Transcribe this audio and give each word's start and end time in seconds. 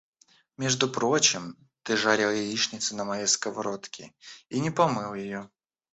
Между 0.57 0.89
прочим, 0.89 1.55
ты 1.83 1.95
жарил 1.95 2.31
яичницу 2.31 2.95
на 2.95 3.05
моей 3.05 3.27
сковороде 3.27 4.11
и 4.49 4.59
не 4.59 4.71
помыл 4.71 5.13
ее. 5.13 5.51